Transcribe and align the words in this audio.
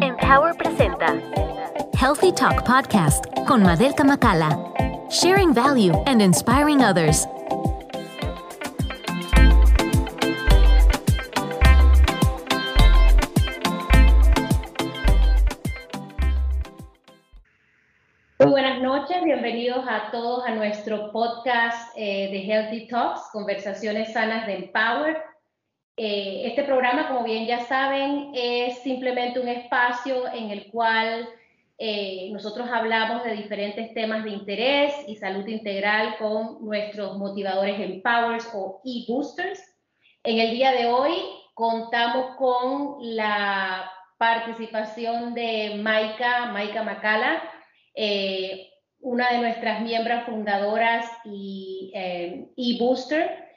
Empower 0.00 0.54
presenta 0.56 1.20
Healthy 1.94 2.32
Talk 2.32 2.64
Podcast 2.64 3.24
con 3.46 3.62
Madelka 3.62 4.04
Makala. 4.04 4.56
Sharing 5.10 5.52
value 5.52 5.92
and 6.06 6.22
inspiring 6.22 6.82
others. 6.82 7.26
Muy 18.38 18.50
buenas 18.50 18.80
noches, 18.80 19.24
bienvenidos 19.24 19.84
a 19.88 20.10
todos 20.12 20.46
a 20.46 20.54
nuestro 20.54 21.10
podcast 21.10 21.92
eh, 21.96 22.30
de 22.30 22.44
Healthy 22.46 22.86
Talks, 22.86 23.22
conversaciones 23.32 24.12
sanas 24.12 24.46
de 24.46 24.58
Empower. 24.58 25.37
Eh, 26.00 26.46
este 26.46 26.62
programa, 26.62 27.08
como 27.08 27.24
bien 27.24 27.44
ya 27.44 27.58
saben, 27.66 28.30
es 28.32 28.78
simplemente 28.82 29.40
un 29.40 29.48
espacio 29.48 30.32
en 30.32 30.52
el 30.52 30.70
cual 30.70 31.28
eh, 31.76 32.30
nosotros 32.30 32.68
hablamos 32.72 33.24
de 33.24 33.32
diferentes 33.32 33.92
temas 33.94 34.22
de 34.22 34.30
interés 34.30 34.94
y 35.08 35.16
salud 35.16 35.44
integral 35.48 36.14
con 36.16 36.64
nuestros 36.64 37.18
motivadores 37.18 37.80
Empowers 37.80 38.48
o 38.54 38.80
e-boosters. 38.84 39.60
En 40.22 40.38
el 40.38 40.52
día 40.52 40.70
de 40.70 40.86
hoy 40.86 41.14
contamos 41.54 42.36
con 42.36 42.98
la 43.00 43.90
participación 44.18 45.34
de 45.34 45.80
Maika, 45.82 46.52
Maika 46.52 46.84
Macala, 46.84 47.42
eh, 47.96 48.68
una 49.00 49.32
de 49.32 49.38
nuestras 49.38 49.80
miembros 49.80 50.22
fundadoras 50.26 51.10
y 51.24 51.90
e-booster 52.56 53.47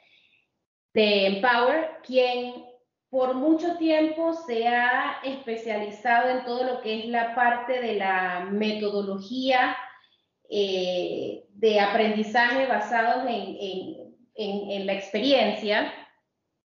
de 0.94 1.26
Empower, 1.26 2.00
quien 2.02 2.64
por 3.12 3.34
mucho 3.34 3.76
tiempo 3.76 4.32
se 4.32 4.66
ha 4.66 5.20
especializado 5.22 6.30
en 6.30 6.44
todo 6.44 6.64
lo 6.64 6.80
que 6.80 7.00
es 7.00 7.06
la 7.06 7.34
parte 7.34 7.80
de 7.80 7.96
la 7.96 8.48
metodología 8.50 9.76
eh, 10.48 11.44
de 11.50 11.80
aprendizaje 11.80 12.66
basado 12.66 13.28
en, 13.28 14.86
la 14.86 14.92
experiencia. 14.94 15.92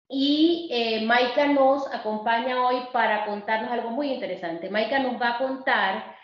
Y 0.09 0.69
eh, 0.71 1.05
Maika 1.05 1.47
nos 1.47 1.93
acompaña 1.93 2.67
hoy 2.67 2.83
para 2.93 3.27
contarnos 3.27 3.73
algo 3.73 3.91
muy 3.91 4.12
interesante. 4.12 4.71
Maika 4.71 5.00
nos 5.00 5.21
va 5.21 5.31
a 5.31 5.39
contar 5.39 6.17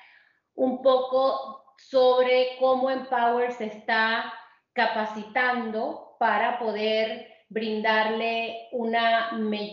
un 0.55 0.81
poco 0.81 1.75
sobre 1.77 2.57
cómo 2.61 2.89
Empower 2.89 3.53
se 3.53 3.67
está 3.67 4.33
capacitando 4.73 6.17
para 6.21 6.59
poder 6.61 7.34
brindarle 7.55 8.69
una 8.73 9.31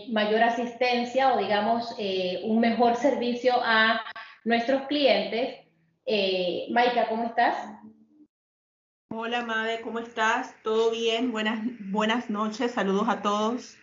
mayor 0.08 0.40
asistencia 0.40 1.34
o 1.34 1.38
digamos 1.38 1.92
eh, 1.98 2.40
un 2.44 2.60
mejor 2.60 2.94
servicio 2.94 3.54
a 3.60 4.00
nuestros 4.44 4.82
clientes. 4.82 5.66
Eh, 6.06 6.68
Maika, 6.70 7.08
¿cómo 7.08 7.24
estás? 7.24 7.56
Hola, 9.10 9.42
Made, 9.42 9.80
¿cómo 9.80 9.98
estás? 9.98 10.54
¿Todo 10.62 10.92
bien? 10.92 11.32
Buenas, 11.32 11.58
buenas 11.90 12.30
noches, 12.30 12.70
saludos 12.70 13.08
a 13.08 13.20
todos. 13.20 13.76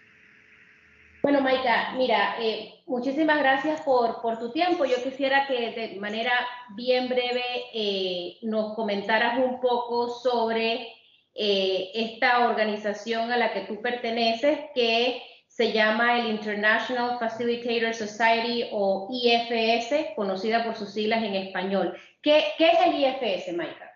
Bueno, 1.21 1.41
Maika, 1.41 1.93
mira, 1.97 2.35
eh, 2.39 2.81
muchísimas 2.87 3.39
gracias 3.39 3.81
por, 3.81 4.21
por, 4.21 4.39
tu 4.39 4.53
tiempo. 4.53 4.85
Yo 4.85 4.95
quisiera 5.03 5.45
que 5.45 5.71
de 5.71 5.99
manera 5.99 6.31
bien 6.69 7.09
breve 7.09 7.43
eh, 7.73 8.37
nos 8.43 8.75
comentaras 8.75 9.37
un 9.39 9.59
poco 9.59 10.07
sobre 10.07 10.87
eh, 11.35 11.91
esta 11.93 12.47
organización 12.47 13.31
a 13.31 13.37
la 13.37 13.53
que 13.53 13.61
tú 13.61 13.81
perteneces, 13.81 14.59
que 14.75 15.21
se 15.47 15.71
llama 15.71 16.19
el 16.19 16.27
International 16.27 17.17
Facilitator 17.19 17.93
Society 17.93 18.67
o 18.71 19.09
IFS, 19.11 20.13
conocida 20.15 20.63
por 20.63 20.75
sus 20.75 20.93
siglas 20.93 21.23
en 21.23 21.35
español. 21.35 21.97
¿Qué, 22.21 22.43
qué 22.57 22.69
es 22.69 22.79
el 22.85 22.95
IFS, 22.95 23.55
Maika? 23.55 23.89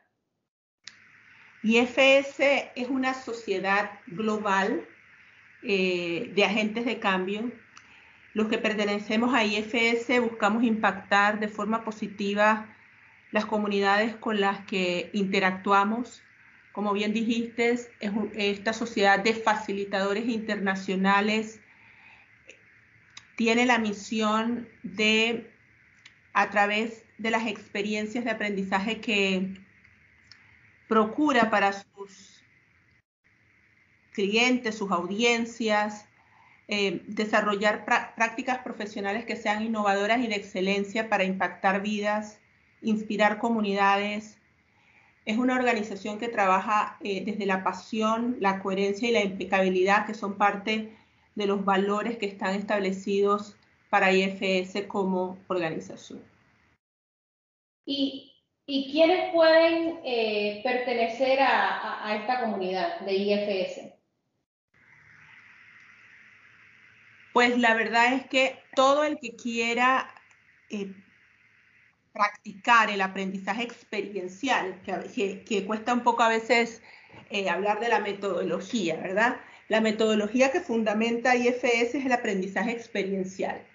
IFS 1.63 2.71
es 2.75 2.89
una 2.89 3.13
sociedad 3.13 3.91
global 4.07 4.85
eh, 5.63 6.31
de 6.35 6.43
agentes 6.43 6.83
de 6.83 6.99
cambio. 6.99 7.49
Los 8.33 8.49
que 8.49 8.57
pertenecemos 8.57 9.33
a 9.33 9.45
IFS 9.45 10.19
buscamos 10.19 10.63
impactar 10.63 11.39
de 11.39 11.47
forma 11.47 11.85
positiva 11.85 12.75
las 13.31 13.45
comunidades 13.45 14.15
con 14.15 14.41
las 14.41 14.65
que 14.65 15.09
interactuamos 15.13 16.21
como 16.73 16.91
bien 16.91 17.13
dijiste, 17.13 17.69
es 17.69 17.87
esta 18.35 18.73
sociedad 18.73 19.19
de 19.19 19.35
facilitadores 19.35 20.27
internacionales 20.27 21.61
tiene 23.35 23.65
la 23.65 23.77
misión 23.77 24.67
de, 24.81 25.51
a 26.33 26.49
través 26.49 27.05
de 27.17 27.31
las 27.31 27.47
experiencias 27.47 28.25
de 28.25 28.31
aprendizaje 28.31 29.01
que 29.01 29.53
procura 30.87 31.49
para 31.49 31.73
sus 31.73 32.43
clientes, 34.11 34.75
sus 34.75 34.91
audiencias, 34.91 36.07
eh, 36.67 37.03
desarrollar 37.07 37.85
prácticas 37.85 38.59
profesionales 38.59 39.25
que 39.25 39.35
sean 39.35 39.63
innovadoras 39.63 40.21
y 40.21 40.27
de 40.27 40.35
excelencia 40.35 41.09
para 41.09 41.23
impactar 41.23 41.81
vidas, 41.81 42.39
inspirar 42.81 43.37
comunidades, 43.37 44.37
es 45.25 45.37
una 45.37 45.55
organización 45.55 46.19
que 46.19 46.27
trabaja 46.27 46.97
eh, 47.03 47.23
desde 47.23 47.45
la 47.45 47.63
pasión, 47.63 48.37
la 48.39 48.61
coherencia 48.61 49.07
y 49.07 49.13
la 49.13 49.23
impecabilidad, 49.23 50.05
que 50.05 50.13
son 50.13 50.37
parte 50.37 50.95
de 51.35 51.45
los 51.45 51.63
valores 51.63 52.17
que 52.17 52.25
están 52.25 52.55
establecidos 52.55 53.55
para 53.89 54.11
IFS 54.11 54.87
como 54.87 55.37
organización. 55.47 56.21
¿Y, 57.85 58.33
y 58.65 58.91
quiénes 58.91 59.33
pueden 59.33 59.99
eh, 60.03 60.61
pertenecer 60.63 61.39
a, 61.41 62.15
esta 62.19 62.41
comunidad 62.41 62.99
de 63.01 63.13
IFS? 63.13 63.93
Pues 67.33 67.57
la 67.57 67.73
verdad 67.73 68.13
es 68.13 68.27
que 68.27 68.59
todo 68.75 69.03
el 69.03 69.17
que 69.19 69.35
quiera 69.35 70.07
eh, 70.69 70.93
practicar 72.13 72.89
el 72.91 73.01
aprendizaje 73.01 73.63
experiencial, 73.63 74.79
que, 74.83 75.65
cuesta 75.65 75.93
un 75.93 76.01
poco 76.01 76.23
a 76.23 76.29
veces 76.29 76.81
eh, 77.29 77.49
hablar 77.49 77.79
de 77.79 77.89
la 77.89 77.99
metodología, 77.99 78.97
¿verdad? 78.97 79.37
La 79.67 79.81
metodología 79.81 80.51
que 80.51 80.61
fundamenta 80.61 81.35
IFS 81.35 81.63
es 81.63 82.05
el 82.05 82.11
aprendizaje 82.11 82.71
experiencial. 82.71 83.65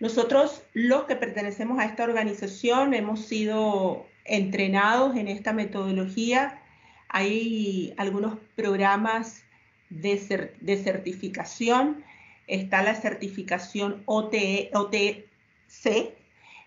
Nosotros, 0.00 0.64
los 0.72 1.04
que 1.04 1.14
pertenecemos 1.14 1.78
a 1.78 1.84
esta 1.84 2.04
organización, 2.04 2.94
hemos 2.94 3.26
sido 3.26 4.06
entrenados 4.24 5.16
en 5.16 5.28
esta 5.28 5.52
metodología. 5.52 6.60
Hay 7.08 7.94
algunos 7.98 8.38
programas 8.56 9.44
de, 9.90 10.54
de 10.60 10.76
certificación. 10.82 12.02
Está 12.46 12.82
la 12.82 12.94
certificación 12.94 14.02
OTC, 14.06 15.24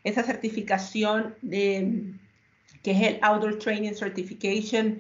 esa 0.03 0.23
certificación 0.23 1.35
de, 1.41 2.13
que 2.81 2.91
es 2.91 3.01
el 3.01 3.19
Outdoor 3.21 3.57
Training 3.59 3.93
Certification, 3.93 4.99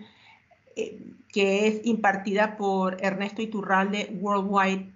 eh, 0.75 0.99
que 1.31 1.67
es 1.67 1.81
impartida 1.85 2.57
por 2.57 3.03
Ernesto 3.03 3.41
Iturralde 3.41 4.15
Worldwide, 4.19 4.89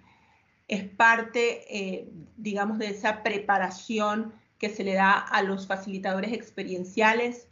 es 0.68 0.84
parte, 0.84 1.64
eh, 1.68 2.08
digamos, 2.36 2.78
de 2.78 2.88
esa 2.88 3.22
preparación 3.22 4.32
que 4.58 4.70
se 4.70 4.84
le 4.84 4.94
da 4.94 5.18
a 5.18 5.42
los 5.42 5.66
facilitadores 5.66 6.32
experienciales. 6.32 7.48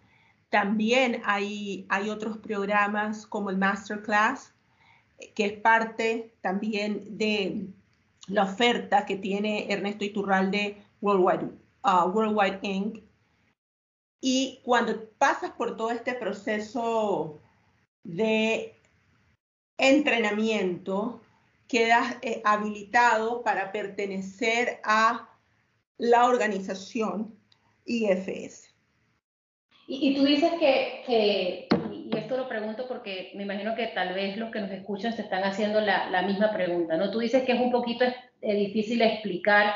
También 0.51 1.23
hay, 1.25 1.87
hay 1.89 2.11
otros 2.11 2.39
programas 2.39 3.27
como 3.27 3.51
el 3.51 3.57
Masterclass, 3.57 4.53
que 5.35 5.47
es 5.47 5.53
parte 5.55 6.35
también 6.43 7.17
de 7.17 7.67
la 8.29 8.45
oferta 8.45 9.07
que 9.07 9.17
tiene 9.17 9.73
Ernesto 9.73 10.05
Iturralde 10.05 10.77
Worldwide 11.01 11.66
Worldwide 11.87 12.59
Inc. 12.63 13.03
Y 14.21 14.61
cuando 14.65 15.09
pasas 15.19 15.53
por 15.53 15.77
todo 15.77 15.91
este 15.91 16.15
proceso 16.15 17.41
de 18.03 18.75
entrenamiento, 19.79 21.21
quedas 21.69 22.17
eh, 22.23 22.41
habilitado 22.45 23.43
para 23.43 23.73
pertenecer 23.73 24.81
a 24.85 25.29
la 25.99 26.27
organización 26.27 27.35
IFS. 27.85 28.75
Y, 29.89 30.17
tú 30.17 30.25
dices 30.25 30.51
que, 30.59 31.69
y 31.93 32.17
esto 32.17 32.37
lo 32.37 32.49
pregunto 32.49 32.89
porque 32.89 33.31
me 33.37 33.45
imagino 33.45 33.77
que 33.77 33.87
tal 33.89 34.15
vez 34.15 34.37
los 34.37 34.51
que 34.51 34.61
nos 34.61 34.71
escuchan 34.73 35.15
se 35.15 35.23
están 35.23 35.45
haciendo 35.45 35.81
la, 35.81 36.11
la 36.11 36.23
misma 36.23 36.53
pregunta, 36.53 36.97
¿no? 36.97 37.13
Tú 37.13 37.21
dices 37.21 37.45
que 37.45 37.53
es 37.53 37.61
un 37.61 37.71
poquito 37.71 38.05
difícil 38.43 39.03
explicar 39.03 39.75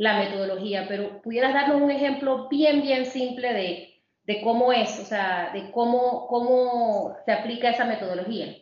la 0.00 0.18
metodología, 0.18 0.86
pero 0.88 1.20
pudieras 1.20 1.52
darnos 1.52 1.82
un 1.82 1.90
ejemplo 1.90 2.48
bien, 2.48 2.80
bien 2.80 3.04
simple 3.04 3.52
de, 3.52 4.02
de 4.24 4.40
cómo 4.40 4.72
es, 4.72 4.98
o 4.98 5.04
sea, 5.04 5.50
de 5.52 5.70
cómo, 5.72 6.26
cómo 6.26 7.18
se 7.26 7.32
aplica 7.32 7.68
esa 7.68 7.84
metodología. 7.84 8.56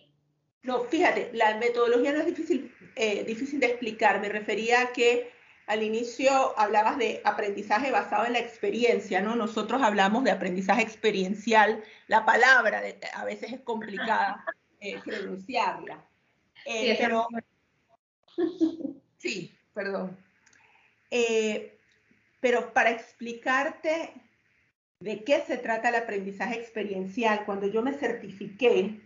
No, 0.64 0.80
fíjate, 0.80 1.30
la 1.34 1.56
metodología 1.58 2.12
no 2.12 2.18
es 2.18 2.26
difícil, 2.26 2.74
eh, 2.96 3.22
difícil 3.22 3.60
de 3.60 3.66
explicar. 3.66 4.20
Me 4.20 4.28
refería 4.28 4.82
a 4.82 4.92
que 4.92 5.30
al 5.68 5.84
inicio 5.84 6.58
hablabas 6.58 6.98
de 6.98 7.22
aprendizaje 7.24 7.92
basado 7.92 8.26
en 8.26 8.32
la 8.32 8.40
experiencia, 8.40 9.20
¿no? 9.20 9.36
Nosotros 9.36 9.80
hablamos 9.80 10.24
de 10.24 10.32
aprendizaje 10.32 10.82
experiencial. 10.82 11.84
La 12.08 12.24
palabra 12.24 12.82
a 13.14 13.24
veces 13.24 13.52
es 13.52 13.60
complicada 13.60 14.44
eh, 14.80 14.98
pronunciarla. 15.04 16.04
Eh, 16.64 16.96
sí, 16.96 16.96
pero, 16.98 17.28
sí, 19.18 19.54
perdón. 19.72 20.27
Eh, 21.10 21.78
pero 22.40 22.72
para 22.72 22.90
explicarte 22.90 24.12
de 25.00 25.24
qué 25.24 25.40
se 25.46 25.56
trata 25.56 25.88
el 25.88 25.96
aprendizaje 25.96 26.58
experiencial, 26.58 27.44
cuando 27.44 27.66
yo 27.66 27.82
me 27.82 27.92
certifiqué, 27.92 29.00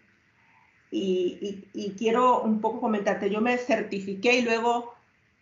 y, 0.92 1.94
quiero 1.96 2.42
un 2.42 2.60
poco 2.60 2.80
comentarte, 2.80 3.30
yo 3.30 3.40
me 3.40 3.56
certifiqué 3.56 4.38
y 4.38 4.42
luego 4.42 4.94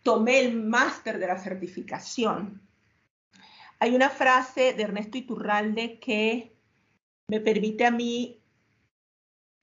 tomé 0.02 0.40
el 0.40 0.54
máster 0.54 1.18
de 1.18 1.26
la 1.26 1.38
certificación. 1.38 2.62
Hay 3.80 3.94
una 3.94 4.10
frase 4.10 4.74
de 4.74 4.82
Ernesto 4.82 5.18
Iturralde 5.18 5.98
que 5.98 6.54
me 7.28 7.40
permite 7.40 7.84
a 7.84 7.90
mí 7.90 8.40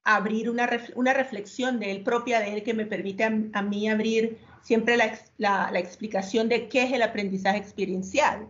abrir 0.04 0.50
una, 0.50 0.68
una 0.94 1.12
reflexión 1.14 1.78
de 1.78 1.90
él 1.90 2.02
propia 2.02 2.40
de 2.40 2.54
él 2.54 2.62
que 2.62 2.74
me 2.74 2.86
permite 2.86 3.24
a, 3.24 3.62
mí 3.62 3.88
abrir 3.88 4.38
siempre 4.62 4.96
la, 4.96 5.18
la, 5.38 5.78
explicación 5.78 6.48
de 6.48 6.68
qué 6.68 6.82
es 6.82 6.92
el 6.92 7.02
aprendizaje 7.02 7.58
experiencial. 7.58 8.48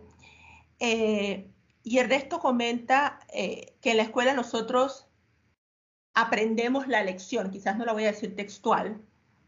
Eh, 0.79 1.49
y 1.83 1.97
Ernesto 1.97 2.39
comenta 2.39 3.19
eh, 3.33 3.73
que 3.81 3.91
en 3.91 3.97
la 3.97 4.03
escuela 4.03 4.33
nosotros 4.33 5.07
aprendemos 6.13 6.87
la 6.87 7.03
lección, 7.03 7.51
quizás 7.51 7.77
no 7.77 7.85
la 7.85 7.93
voy 7.93 8.03
a 8.05 8.11
decir 8.11 8.35
textual, 8.35 9.01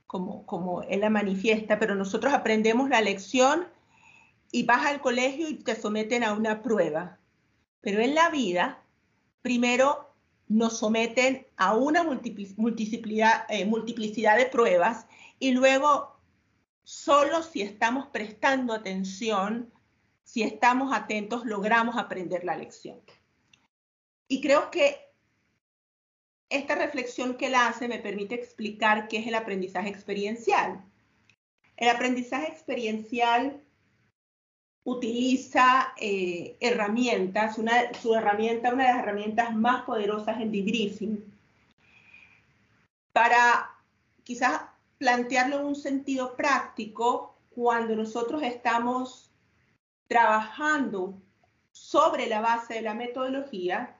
como, 0.08 0.46
como 0.46 0.84
él 0.84 1.02
la 1.02 1.10
manifiesta, 1.10 1.80
pero 1.80 1.96
nosotros 1.96 2.34
aprendemos 2.34 2.90
la 2.90 3.02
lección 3.02 3.68
y 4.52 4.64
vas 4.64 4.86
al 4.86 5.02
colegio 5.02 5.50
y 5.50 5.56
te 5.56 5.76
someten 5.76 6.24
a 6.24 6.34
una 6.34 6.62
prueba. 6.62 7.20
Pero 7.80 8.02
en 8.02 8.16
la 8.16 8.30
vida, 8.30 8.84
primero 9.42 10.14
nos 10.48 10.80
someten 10.80 11.48
a 11.56 11.76
una 11.76 12.04
multiplicidad, 12.04 13.46
eh, 13.50 13.66
multiplicidad 13.66 14.38
de 14.38 14.48
pruebas 14.48 15.06
y 15.40 15.52
luego 15.52 16.11
solo 16.84 17.44
si 17.44 17.62
estamos 17.62 18.08
prestando 18.08 18.74
atención, 18.74 19.72
si 20.24 20.44
estamos 20.44 20.94
atentos, 20.94 21.46
logramos 21.46 21.98
aprender 21.98 22.44
la 22.44 22.56
lección. 22.56 23.00
Y 24.28 24.42
creo 24.42 24.72
que 24.72 24.98
esta 26.50 26.76
reflexión 26.76 27.36
que 27.36 27.48
él 27.48 27.56
hace 27.56 27.88
me 27.88 28.00
permite 28.00 28.36
explicar 28.36 29.08
qué 29.08 29.18
es 29.18 29.28
el 29.28 29.36
aprendizaje 29.36 29.90
experiencial. 29.90 30.84
El 31.78 31.90
aprendizaje 31.90 32.48
experiencial 32.48 33.62
utiliza 34.84 35.94
eh, 35.98 36.58
herramientas, 36.60 37.58
una, 37.58 37.94
su 37.94 38.14
herramienta, 38.16 38.74
una 38.74 38.88
de 38.88 38.94
las 38.94 39.04
herramientas 39.04 39.56
más 39.56 39.84
poderosas 39.84 40.42
en 40.42 40.52
debriefing, 40.52 41.24
para 43.14 43.70
quizás 44.24 44.62
plantearlo 45.02 45.62
en 45.62 45.66
un 45.66 45.76
sentido 45.76 46.36
práctico 46.36 47.36
cuando 47.50 47.96
nosotros 47.96 48.44
estamos 48.44 49.32
trabajando 50.08 51.20
sobre 51.72 52.28
la 52.28 52.40
base 52.40 52.76
de 52.76 52.82
la 52.84 52.94
metodología, 52.94 53.98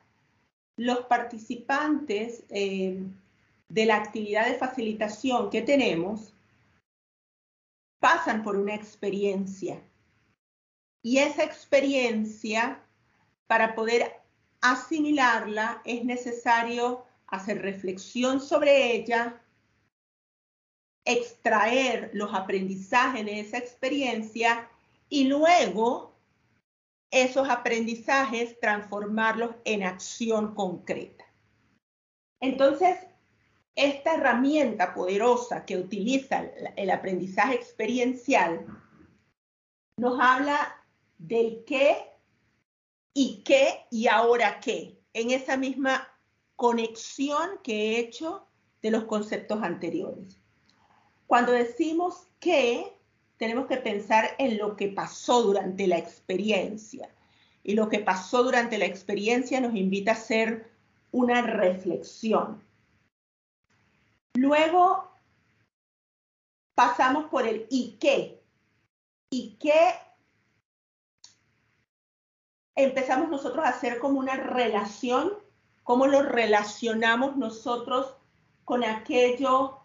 los 0.78 1.00
participantes 1.06 2.44
eh, 2.50 3.02
de 3.68 3.86
la 3.88 3.96
actividad 3.96 4.46
de 4.46 4.60
facilitación 4.60 5.50
que 5.50 5.64
tenemos 5.64 6.36
pasan 8.00 8.44
por 8.44 8.56
una 8.56 8.76
experiencia. 8.76 9.82
Y 11.02 11.18
esa 11.18 11.44
experiencia, 11.44 12.80
para 13.48 13.74
poder 13.74 14.22
asimilarla, 14.62 15.82
es 15.84 16.06
necesario 16.06 17.04
hacer 17.26 17.60
reflexión 17.64 18.40
sobre 18.40 18.94
ella, 18.94 19.42
extraer 21.14 22.12
los 22.14 22.34
aprendizajes 22.34 23.26
de 23.26 23.40
esa 23.40 23.58
experiencia 23.58 24.70
y 25.10 25.26
luego 25.26 26.16
esos 27.12 27.50
aprendizajes 27.50 28.60
transformarlos 28.60 29.52
en 29.66 29.84
acción 29.84 30.56
concreta. 30.56 31.26
Entonces, 32.40 32.98
esta 33.76 34.16
herramienta 34.16 34.94
poderosa 34.94 35.66
que 35.66 35.78
utiliza 35.78 36.44
el 36.76 36.90
aprendizaje 36.90 37.56
experiencial 37.56 38.66
nos 39.98 40.20
habla 40.20 40.84
del 41.18 41.64
qué 41.66 41.98
y 43.14 43.44
qué 43.44 43.86
y 43.92 44.08
ahora 44.08 44.60
qué, 44.60 45.00
en 45.14 45.32
esa 45.32 45.58
misma 45.58 46.08
conexión 46.56 47.60
que 47.64 47.74
he 47.74 48.00
hecho 48.00 48.48
de 48.82 48.92
los 48.92 49.04
conceptos 49.06 49.62
anteriores. 49.62 50.41
Cuando 51.32 51.54
decimos 51.54 52.28
que, 52.42 52.94
tenemos 53.38 53.68
que 53.68 53.78
pensar 53.78 54.32
en 54.38 54.58
lo 54.58 54.76
que 54.76 54.90
pasó 54.90 55.42
durante 55.44 55.88
la 55.88 55.98
experiencia. 55.98 57.10
Y 57.64 57.74
lo 57.74 57.88
que 57.88 58.00
pasó 58.00 58.44
durante 58.44 58.78
la 58.78 58.84
experiencia 58.84 59.62
nos 59.62 59.74
invita 59.74 60.12
a 60.12 60.16
hacer 60.16 60.70
una 61.14 61.42
reflexión. 61.42 62.62
Luego 64.34 65.10
pasamos 66.76 67.30
por 67.30 67.48
el 67.48 67.66
y 67.70 67.96
qué. 67.98 68.44
¿Y 69.30 69.56
qué 69.58 69.94
empezamos 72.76 73.30
nosotros 73.30 73.64
a 73.64 73.70
hacer 73.70 74.00
como 74.00 74.20
una 74.20 74.36
relación, 74.36 75.32
cómo 75.84 76.08
lo 76.08 76.24
relacionamos 76.24 77.38
nosotros 77.38 78.18
con 78.66 78.84
aquello 78.84 79.81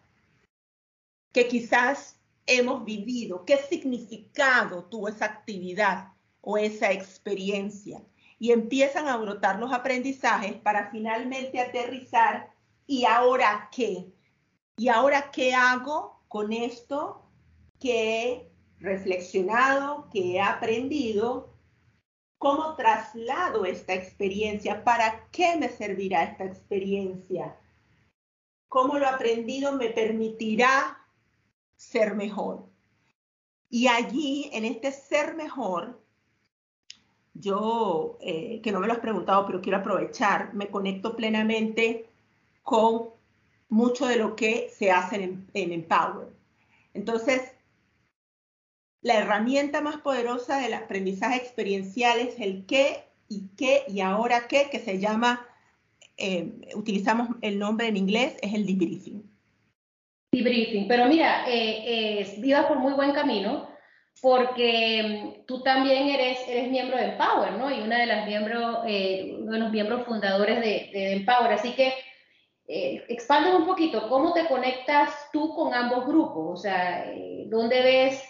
que 1.36 1.48
quizás 1.48 2.18
hemos 2.46 2.82
vivido, 2.86 3.44
qué 3.44 3.58
significado 3.58 4.84
tuvo 4.84 5.08
esa 5.08 5.26
actividad 5.26 6.14
o 6.40 6.56
esa 6.56 6.90
experiencia. 6.92 8.02
Y 8.38 8.52
empiezan 8.52 9.06
a 9.06 9.18
brotar 9.18 9.58
los 9.58 9.70
aprendizajes 9.70 10.54
para 10.54 10.90
finalmente 10.90 11.60
aterrizar 11.60 12.54
y 12.86 13.04
ahora 13.04 13.68
qué. 13.70 14.14
¿Y 14.78 14.88
ahora 14.88 15.30
qué 15.30 15.52
hago 15.52 16.24
con 16.28 16.54
esto 16.54 17.30
que 17.78 18.22
he 18.22 18.50
reflexionado, 18.78 20.08
que 20.10 20.36
he 20.36 20.40
aprendido 20.40 21.54
¿Cómo 22.38 22.76
traslado 22.76 23.64
esta 23.64 23.94
experiencia? 23.94 24.84
¿Para 24.84 25.26
qué 25.32 25.56
me 25.56 25.68
servirá 25.68 26.22
esta 26.22 26.44
experiencia? 26.44 27.58
¿Cómo 28.68 28.98
lo 28.98 29.08
aprendido 29.08 29.72
me 29.72 29.88
permitirá 29.88 31.05
ser 31.76 32.14
mejor? 32.14 32.66
Y 33.68 33.88
allí, 33.88 34.50
en 34.52 34.64
este 34.64 34.92
ser 34.92 35.34
mejor, 35.34 36.00
yo, 37.34 38.18
eh, 38.20 38.60
que 38.62 38.72
no 38.72 38.80
me 38.80 38.86
lo 38.86 38.92
has 38.94 39.00
preguntado, 39.00 39.46
pero 39.46 39.60
quiero 39.60 39.78
aprovechar, 39.78 40.54
me 40.54 40.68
conecto 40.68 41.16
plenamente 41.16 42.08
con 42.62 43.10
mucho 43.68 44.06
de 44.06 44.16
lo 44.16 44.36
que 44.36 44.70
se 44.76 44.90
hace 44.90 45.16
en, 45.16 45.48
Empower. 45.54 46.28
Entonces, 46.94 47.42
la 49.02 49.18
herramienta 49.18 49.80
más 49.80 49.98
poderosa 49.98 50.58
del 50.58 50.74
aprendizaje 50.74 51.36
experiencial 51.36 52.18
es 52.18 52.40
el 52.40 52.66
qué 52.66 53.04
y 53.28 53.48
qué 53.56 53.82
y 53.88 54.00
ahora 54.00 54.48
qué, 54.48 54.68
que 54.70 54.80
se 54.80 54.98
llama, 54.98 55.46
eh, 56.16 56.70
utilizamos 56.74 57.28
el 57.42 57.58
nombre 57.58 57.88
en 57.88 57.96
inglés, 57.96 58.36
es 58.42 58.54
el 58.54 58.66
debriefing. 58.66 59.35
Debriefing, 60.36 60.88
pero 60.88 61.06
mira, 61.06 61.44
eh, 61.48 62.20
eh, 62.20 62.64
por 62.68 62.78
muy 62.78 62.92
buen 62.92 63.12
camino 63.12 63.76
porque 64.20 65.02
mm, 65.42 65.46
tú 65.46 65.62
también 65.62 66.08
eres, 66.08 66.38
eres 66.48 66.70
miembro 66.70 66.96
de 66.96 67.12
Empower, 67.12 67.52
¿no? 67.52 67.70
Y 67.70 67.80
una 67.80 67.98
de 67.98 68.06
las 68.06 68.26
miembros, 68.26 68.78
eh, 68.86 69.36
uno 69.38 69.52
de 69.52 69.58
los 69.58 69.70
miembros 69.70 70.06
fundadores 70.06 70.60
de, 70.60 71.12
Empower. 71.12 71.52
Así 71.52 71.72
que 71.72 71.92
eh, 72.68 73.06
un 73.56 73.66
poquito, 73.66 74.08
¿cómo 74.08 74.32
te 74.32 74.46
conectas 74.46 75.28
tú 75.32 75.54
con 75.54 75.74
ambos 75.74 76.06
grupos? 76.06 76.58
O 76.58 76.62
sea, 76.62 77.06
¿dónde 77.46 77.82
ves 77.82 78.22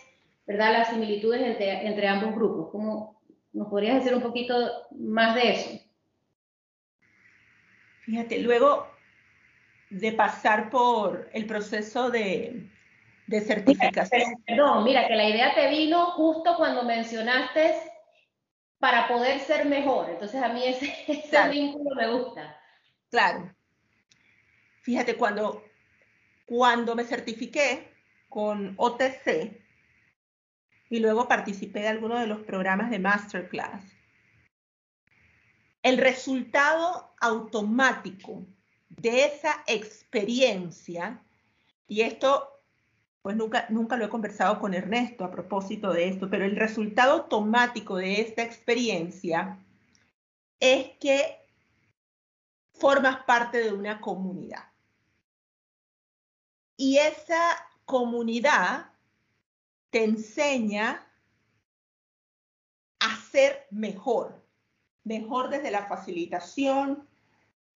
¿verdad? 0.47 0.73
las 0.73 0.89
similitudes 0.89 1.41
entre, 1.41 2.09
ambos 2.09 2.35
grupos. 2.35 2.71
¿Cómo 2.71 3.21
nos 3.53 3.69
podrías 3.69 3.97
decir 3.97 4.15
un 4.15 4.23
poquito 4.23 4.55
más 4.99 5.35
de 5.35 5.51
eso? 5.53 5.71
Fíjate, 8.05 8.41
luego 8.41 8.87
de 9.91 10.13
pasar 10.13 10.71
por 10.71 11.29
el 11.33 11.47
proceso 11.47 12.11
de, 12.11 12.71
certificación. 13.29 14.43
Perdón, 14.47 14.85
mira, 14.85 15.07
que 15.07 15.17
la 15.17 15.29
idea 15.29 15.55
te 15.55 15.69
vino 15.69 16.07
justo 16.13 16.57
cuando 16.57 16.83
mencionaste 16.85 17.75
para 18.79 19.09
poder 19.09 19.41
ser 19.41 19.67
mejor. 19.67 20.11
Entonces 20.11 20.43
a 20.43 20.49
mí 20.49 20.63
ese, 20.65 20.95
ese 21.09 21.49
vínculo 21.49 21.95
me 21.95 22.11
gusta. 22.13 22.57
Claro. 23.11 23.55
Fíjate, 24.83 25.17
cuando, 25.17 25.65
cuando 26.45 26.95
me 26.95 27.05
certifiqué 27.05 27.93
con 28.29 28.75
OTC, 28.77 29.67
y 30.89 31.01
luego 31.01 31.29
participé 31.29 31.81
de 31.81 31.89
algunos 31.89 32.21
de 32.21 32.27
los 32.27 32.41
programas 32.41 32.91
de 32.91 32.99
masterclass. 32.99 33.83
El 35.83 35.99
resultado 35.99 37.15
automático 37.21 38.47
de 38.89 39.25
esa 39.25 39.63
experiencia, 39.67 41.23
y 41.89 42.03
esto 42.03 42.53
pues 43.27 43.35
nunca, 43.35 43.67
nunca 43.71 43.97
lo 43.97 44.05
he 44.05 44.09
conversado 44.09 44.61
con 44.61 44.73
Ernesto 44.73 45.25
a 45.25 45.33
propósito 45.33 45.93
de 45.93 46.07
esto, 46.09 46.31
pero 46.31 46.45
el 46.45 46.55
resultado 46.55 47.15
automático 47.15 47.97
de 47.97 48.21
esta 48.21 48.45
experiencia 48.45 49.59
es 50.61 50.91
que 51.01 51.37
formas 52.71 53.25
parte 53.25 53.59
de 53.59 53.73
una 53.73 54.01
comunidad. 54.01 54.65
Y 56.77 56.99
esa 56.99 57.57
comunidad 57.85 58.93
te 59.91 60.05
enseña 60.05 61.05
a 63.01 63.17
ser 63.17 63.67
mejor, 63.73 64.41
mejor 65.03 65.49
desde 65.49 65.73
la 65.73 65.87
facilitación, 65.87 67.09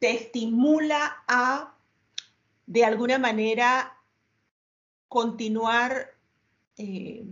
te 0.00 0.12
estimula 0.12 1.24
a, 1.28 1.76
de 2.66 2.84
alguna 2.84 3.18
manera, 3.18 3.96
continuar 5.08 6.14
eh, 6.78 7.24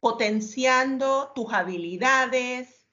potenciando 0.00 1.32
tus 1.34 1.52
habilidades, 1.52 2.84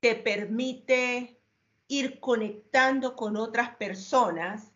te 0.00 0.14
permite 0.14 1.38
ir 1.86 2.18
conectando 2.18 3.14
con 3.14 3.36
otras 3.36 3.76
personas. 3.76 4.72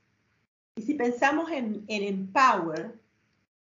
Y 0.76 0.82
si 0.82 0.94
pensamos 0.94 1.50
en, 1.50 1.84
en 1.88 2.02
Empower 2.02 3.00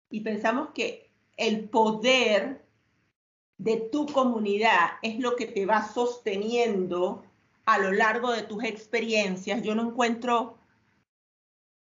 y 0.08 0.20
pensamos 0.20 0.70
que 0.74 1.10
el 1.36 1.68
poder 1.68 2.64
de 3.58 3.76
tu 3.92 4.06
comunidad 4.06 4.92
es 5.02 5.18
lo 5.18 5.36
que 5.36 5.46
te 5.46 5.66
va 5.66 5.86
sosteniendo 5.86 7.24
a 7.66 7.78
lo 7.78 7.92
largo 7.92 8.32
de 8.32 8.42
tus 8.42 8.64
experiencias, 8.64 9.62
yo 9.62 9.74
no 9.74 9.88
encuentro 9.88 10.58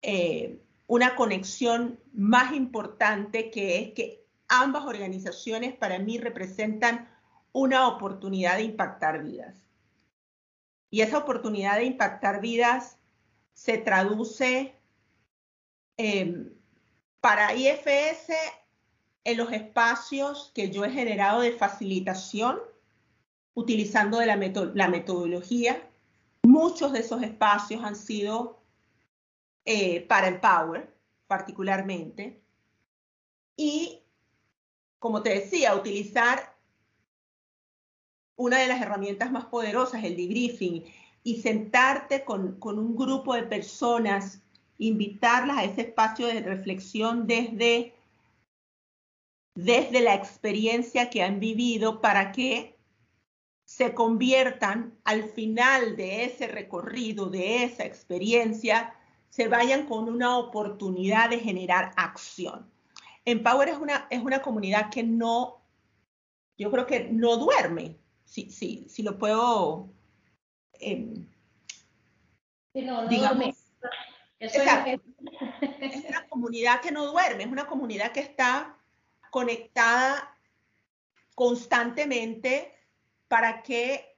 eh, 0.02 0.62
una 0.88 1.16
conexión 1.16 2.00
más 2.14 2.54
importante 2.54 3.50
que 3.50 3.80
es 3.80 3.94
que 3.94 4.26
ambas 4.48 4.86
organizaciones 4.86 5.74
para 5.74 5.98
mí 6.00 6.18
representan 6.18 7.10
una 7.52 7.88
oportunidad 7.88 8.58
de 8.58 8.64
impactar 8.64 9.24
vidas. 9.24 9.56
Y 10.90 11.02
esa 11.02 11.18
oportunidad 11.18 11.78
de 11.78 11.86
impactar 11.86 12.42
vidas 12.42 12.98
se 13.54 13.78
traduce 13.78 14.76
para 17.22 17.56
IFS 17.56 18.34
en 19.24 19.38
los 19.38 19.52
espacios 19.52 20.52
que 20.54 20.70
yo 20.70 20.84
he 20.84 20.92
generado 20.92 21.42
de 21.42 21.54
facilitación, 21.54 22.60
utilizando 23.54 24.20
de 24.20 24.26
la, 24.26 24.38
la 24.74 24.88
metodología. 24.88 25.90
Muchos 26.44 26.92
de 26.92 27.00
esos 27.00 27.22
espacios 27.24 27.84
han 27.84 27.96
sido 27.96 28.60
eh, 29.66 30.02
para 30.02 30.28
Empower 30.28 30.94
particularmente. 31.28 32.42
Y, 33.56 34.02
como 35.00 35.22
te 35.22 35.30
decía, 35.30 35.76
utilizar 35.76 36.56
una 38.36 38.60
de 38.60 38.68
las 38.68 38.82
herramientas 38.82 39.32
más 39.32 39.46
poderosas, 39.46 40.04
el 40.04 40.18
debriefing, 40.18 40.84
y 41.24 41.42
sentarte 41.42 42.26
con, 42.26 42.60
con 42.60 42.78
un 42.78 42.96
grupo 42.96 43.36
de 43.36 43.44
personas, 43.44 44.42
invitarlas 44.78 45.58
a 45.58 45.64
ese 45.64 45.82
espacio 45.82 46.28
de 46.28 46.42
reflexión 46.42 47.26
desde, 47.26 47.94
desde 49.56 50.02
la 50.02 50.16
experiencia 50.16 51.10
que 51.10 51.24
han 51.24 51.40
vivido 51.40 52.02
para 52.02 52.32
que 52.32 52.73
se 53.76 53.96
conviertan 53.96 54.96
al 55.04 55.24
final 55.24 55.96
de 55.96 56.26
ese 56.26 56.46
recorrido, 56.46 57.32
de 57.32 57.64
esa 57.64 57.86
experiencia, 57.86 58.94
se 59.30 59.48
vayan 59.48 59.88
con 59.88 60.08
una 60.10 60.38
oportunidad 60.38 61.32
de 61.32 61.40
generar 61.40 61.92
acción. 61.96 62.72
Empower 63.26 63.70
es 63.70 63.78
una, 63.80 64.06
es 64.12 64.22
una 64.22 64.44
comunidad 64.44 64.92
que 64.92 65.02
no, 65.02 65.64
yo 66.56 66.70
creo 66.70 66.86
que 66.86 67.06
no 67.06 67.38
duerme, 67.38 67.98
si, 68.26 68.52
si, 68.52 68.86
si 68.90 69.02
lo 69.02 69.18
puedo... 69.18 69.90
Eh, 70.80 71.26
no, 72.76 73.02
no 73.02 73.08
digamos, 73.08 73.56
es 74.38 74.56
una 74.56 76.28
comunidad 76.30 76.80
que 76.80 76.92
no 76.92 77.08
duerme, 77.08 77.46
es 77.46 77.52
una 77.52 77.66
comunidad 77.66 78.12
que 78.12 78.20
está 78.20 78.78
conectada 79.32 80.38
constantemente 81.34 82.72
para 83.28 83.64
que 83.64 84.18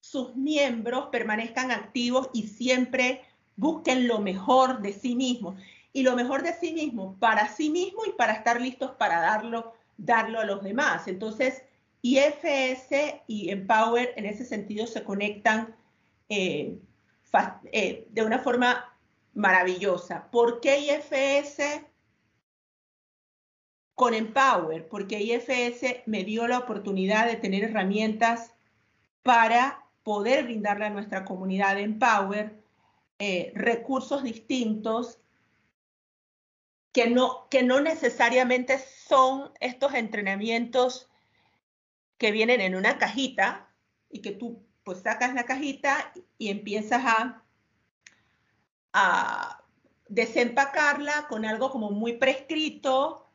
sus 0.00 0.36
miembros 0.36 1.08
permanezcan 1.10 1.70
activos 1.70 2.30
y 2.32 2.44
siempre 2.48 3.22
busquen 3.56 4.08
lo 4.08 4.20
mejor 4.20 4.80
de 4.80 4.92
sí 4.92 5.14
mismos. 5.14 5.60
Y 5.92 6.02
lo 6.02 6.14
mejor 6.14 6.42
de 6.42 6.52
sí 6.52 6.72
mismo 6.72 7.16
para 7.18 7.48
sí 7.48 7.70
mismo 7.70 8.04
y 8.06 8.12
para 8.12 8.32
estar 8.32 8.60
listos 8.60 8.92
para 8.92 9.20
darlo, 9.20 9.74
darlo 9.96 10.40
a 10.40 10.44
los 10.44 10.62
demás. 10.62 11.08
Entonces, 11.08 11.62
IFS 12.02 13.22
y 13.26 13.50
Empower 13.50 14.12
en 14.16 14.26
ese 14.26 14.44
sentido 14.44 14.86
se 14.86 15.02
conectan 15.02 15.74
eh, 16.28 16.78
eh, 17.72 18.06
de 18.10 18.22
una 18.22 18.38
forma 18.38 18.96
maravillosa. 19.34 20.30
¿Por 20.30 20.60
qué 20.60 20.78
IFS 20.78 21.84
con 23.98 24.14
Empower? 24.14 24.88
Porque 24.88 25.20
IFS 25.20 26.04
me 26.06 26.22
dio 26.22 26.46
la 26.46 26.58
oportunidad 26.58 27.26
de 27.26 27.34
tener 27.34 27.64
herramientas 27.64 28.54
para 29.24 29.84
poder 30.04 30.44
brindarle 30.44 30.86
a 30.86 30.90
nuestra 30.90 31.24
comunidad 31.24 31.74
de 31.74 31.82
Empower 31.82 32.62
eh, 33.18 33.50
recursos 33.56 34.22
distintos 34.22 35.18
que 36.92 37.10
no, 37.10 37.48
que 37.50 37.64
no 37.64 37.80
necesariamente 37.80 38.78
son 38.78 39.50
estos 39.58 39.92
entrenamientos 39.94 41.10
que 42.18 42.30
vienen 42.30 42.60
en 42.60 42.76
una 42.76 42.98
cajita 42.98 43.68
y 44.10 44.22
que 44.22 44.30
tú 44.30 44.64
pues 44.84 45.00
sacas 45.00 45.34
la 45.34 45.44
cajita 45.44 46.12
y 46.38 46.50
empiezas 46.50 47.02
a, 47.04 47.42
a 48.92 49.64
desempacarla 50.08 51.26
con 51.28 51.44
algo 51.44 51.72
como 51.72 51.90
muy 51.90 52.12
prescrito 52.12 53.27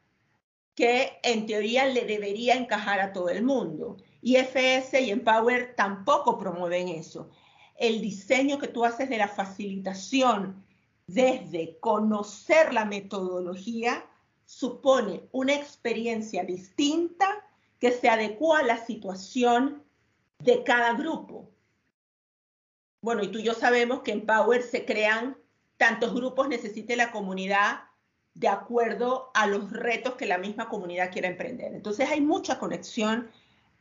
que 0.75 1.19
en 1.23 1.45
teoría 1.45 1.85
le 1.85 2.05
debería 2.05 2.55
encajar 2.55 2.99
a 2.99 3.13
todo 3.13 3.29
el 3.29 3.43
mundo. 3.43 3.97
Y 4.21 4.37
FS 4.37 4.99
y 5.01 5.11
Empower 5.11 5.75
tampoco 5.75 6.37
promueven 6.37 6.87
eso 6.89 7.29
el 7.77 8.01
diseño 8.01 8.59
que 8.59 8.67
tú 8.67 8.85
haces 8.85 9.09
de 9.09 9.17
la 9.17 9.27
facilitación 9.27 10.63
desde 11.07 11.77
conocer 11.79 12.73
la 12.73 12.85
metodología 12.85 14.05
supone 14.45 15.23
una 15.31 15.53
experiencia 15.53 16.43
distinta 16.43 17.45
que 17.79 17.91
se 17.91 18.09
adecua 18.09 18.59
a 18.59 18.63
la 18.63 18.77
situación 18.85 19.83
de 20.39 20.63
cada 20.63 20.93
grupo. 20.93 21.49
Bueno, 23.01 23.23
y 23.23 23.29
tú 23.29 23.39
y 23.39 23.43
yo 23.43 23.53
sabemos 23.53 24.01
que 24.01 24.11
en 24.11 24.25
Power 24.25 24.63
se 24.63 24.85
crean 24.85 25.35
tantos 25.77 26.13
grupos, 26.13 26.47
necesite 26.47 26.95
la 26.95 27.11
comunidad 27.11 27.81
de 28.33 28.47
acuerdo 28.47 29.31
a 29.33 29.47
los 29.47 29.71
retos 29.71 30.15
que 30.15 30.25
la 30.25 30.37
misma 30.37 30.67
comunidad 30.67 31.11
quiera 31.11 31.27
emprender. 31.27 31.73
Entonces 31.73 32.09
hay 32.09 32.21
mucha 32.21 32.59
conexión 32.59 33.29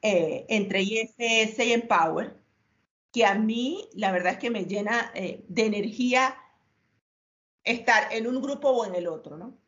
eh, 0.03 0.45
entre 0.49 0.83
IFS 0.83 1.65
y 1.65 1.73
Empower 1.73 2.43
que 3.13 3.27
a 3.27 3.35
mí 3.35 3.89
la 3.95 4.11
verdad 4.11 4.33
es 4.33 4.39
que 4.39 4.51
me 4.51 4.65
llena 4.65 5.13
eh, 5.15 5.45
de 5.49 5.67
energía 5.67 6.35
estar 7.63 8.13
en 8.13 8.27
un 8.27 8.41
grupo 8.41 8.71
o 8.71 8.87
en 8.87 8.95
el 8.95 9.07
otro, 9.07 9.37
¿no? 9.37 9.59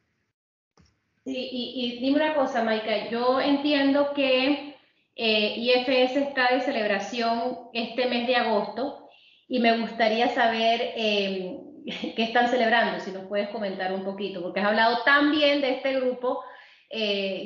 Sí, 1.24 1.48
y, 1.52 2.00
dime 2.00 2.16
una 2.16 2.34
cosa, 2.34 2.62
Maika, 2.62 3.08
yo 3.08 3.40
entiendo 3.40 4.12
que 4.14 4.76
eh, 5.16 5.54
IFS 5.56 6.16
está 6.16 6.54
de 6.54 6.60
celebración 6.60 7.70
este 7.72 8.06
mes 8.06 8.26
de 8.26 8.36
agosto 8.36 9.08
y 9.48 9.60
me 9.60 9.78
gustaría 9.80 10.28
saber 10.28 10.80
eh, 10.96 11.63
qué 12.16 12.22
están 12.22 12.48
celebrando, 12.48 13.00
si 13.00 13.10
nos 13.12 13.26
puedes 13.26 13.48
comentar 13.48 13.92
un 13.92 14.04
poquito, 14.04 14.42
porque 14.42 14.60
has 14.60 14.66
hablado 14.66 15.02
tan 15.04 15.30
bien 15.30 15.60
de 15.60 15.74
este 15.74 16.00
grupo, 16.00 16.42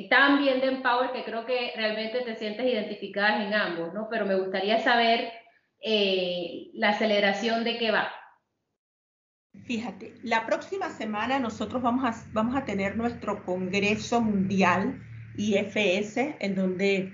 tan 0.09 0.39
bien 0.39 0.61
de 0.61 0.67
Empower, 0.67 1.11
que 1.11 1.23
creo 1.23 1.45
que 1.45 1.73
realmente 1.75 2.21
te 2.21 2.35
sientes 2.35 2.65
identificada 2.65 3.43
en 3.43 3.53
ambos, 3.53 3.93
¿no? 3.93 4.07
Pero 4.09 4.27
me 4.27 4.35
gustaría 4.35 4.79
saber 4.83 5.31
eh, 5.81 6.71
la 6.73 6.97
celebración 6.97 7.63
de 7.63 7.77
qué 7.77 7.91
va? 7.91 8.11
Fíjate, 9.65 10.15
la 10.23 10.45
próxima 10.45 10.89
semana 10.89 11.39
nosotros 11.39 11.81
vamos 11.81 12.03
a, 12.03 12.23
vamos 12.33 12.55
a 12.55 12.65
tener 12.65 12.97
nuestro 12.97 13.43
Congreso 13.45 14.21
Mundial 14.21 15.01
IFS, 15.37 16.35
en 16.39 16.55
donde 16.55 17.13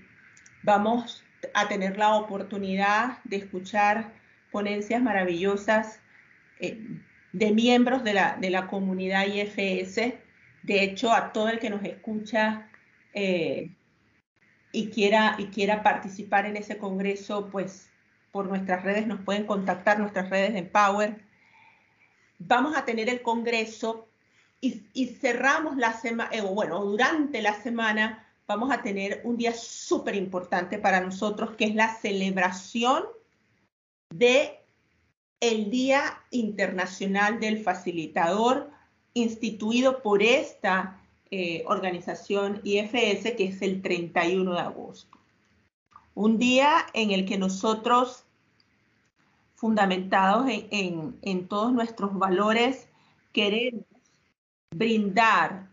vamos 0.63 1.23
a 1.53 1.67
tener 1.67 1.97
la 1.97 2.15
oportunidad 2.15 3.19
de 3.23 3.37
escuchar 3.37 4.13
ponencias 4.51 5.01
maravillosas 5.01 6.01
eh, 6.59 6.79
de 7.35 7.51
miembros 7.51 8.03
de 8.05 8.13
la, 8.13 8.37
de 8.39 8.49
la 8.49 8.67
comunidad 8.67 9.27
IFS. 9.27 10.13
De 10.63 10.83
hecho, 10.83 11.11
a 11.11 11.33
todo 11.33 11.49
el 11.49 11.59
que 11.59 11.69
nos 11.69 11.83
escucha 11.83 12.69
eh, 13.13 13.71
y, 14.71 14.89
quiera, 14.89 15.35
y 15.37 15.47
quiera 15.47 15.83
participar 15.83 16.45
en 16.45 16.55
ese 16.55 16.77
congreso, 16.77 17.49
pues 17.51 17.89
por 18.31 18.47
nuestras 18.47 18.83
redes 18.83 19.05
nos 19.05 19.19
pueden 19.21 19.45
contactar, 19.45 19.99
nuestras 19.99 20.29
redes 20.29 20.53
de 20.53 20.59
Empower. 20.59 21.25
Vamos 22.39 22.75
a 22.77 22.85
tener 22.85 23.09
el 23.09 23.21
congreso 23.21 24.07
y, 24.61 25.05
cerramos 25.19 25.75
la 25.75 25.93
semana, 25.93 26.29
eh, 26.31 26.41
bueno, 26.41 26.83
durante 26.83 27.41
la 27.41 27.53
semana 27.61 28.25
vamos 28.47 28.71
a 28.71 28.81
tener 28.81 29.21
un 29.25 29.37
día 29.37 29.53
súper 29.53 30.15
importante 30.15 30.79
para 30.79 31.01
nosotros, 31.01 31.55
que 31.55 31.65
es 31.65 31.75
la 31.75 31.93
celebración 31.95 33.03
de 34.09 34.64
el 35.49 35.69
Día 35.69 36.23
Internacional 36.31 37.39
del 37.39 37.63
Facilitador, 37.63 38.71
instituido 39.13 40.01
por 40.01 40.23
esta 40.23 41.01
eh, 41.31 41.63
organización 41.67 42.61
IFS, 42.63 43.35
que 43.35 43.45
es 43.45 43.61
el 43.61 43.81
31 43.81 44.53
de 44.53 44.59
agosto. 44.59 45.17
Un 46.13 46.37
día 46.37 46.85
en 46.93 47.11
el 47.11 47.25
que 47.25 47.37
nosotros, 47.37 48.25
fundamentados 49.55 50.47
en, 50.49 51.47
todos 51.47 51.73
nuestros 51.73 52.17
valores, 52.17 52.87
queremos 53.33 53.85
brindar 54.71 55.69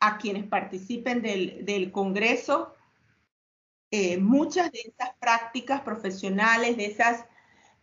a 0.00 0.18
quienes 0.18 0.44
participen 0.44 1.22
del, 1.22 1.90
Congreso 1.92 2.74
eh, 3.90 4.18
muchas 4.18 4.72
de 4.72 4.80
esas 4.80 5.14
prácticas 5.18 5.82
profesionales, 5.82 6.76
de 6.76 6.86
esas, 6.86 7.24